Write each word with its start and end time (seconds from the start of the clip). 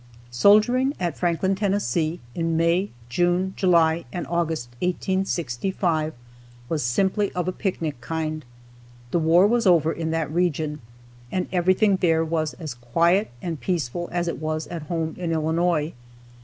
Soldiering 0.31 0.95
at 0.99 1.15
Franklin, 1.15 1.53
Tennessee, 1.53 2.21
in 2.33 2.57
May, 2.57 2.89
June, 3.07 3.53
July, 3.55 4.05
and 4.11 4.25
August, 4.25 4.69
1865, 4.81 6.15
was 6.67 6.81
simply 6.81 7.31
of 7.33 7.47
a 7.47 7.51
picnic 7.51 8.01
kind. 8.01 8.43
The 9.11 9.19
war 9.19 9.45
was 9.45 9.67
over 9.67 9.91
in 9.93 10.09
that 10.09 10.31
region, 10.33 10.81
and 11.31 11.47
everything 11.51 11.97
there 11.97 12.25
was 12.25 12.55
as 12.55 12.73
quiet 12.73 13.29
and 13.43 13.59
peaceful 13.61 14.09
as 14.11 14.27
it 14.27 14.41
was 14.41 14.65
at 14.69 14.81
home 14.89 15.13
in 15.19 15.31
Illinois. 15.31 15.93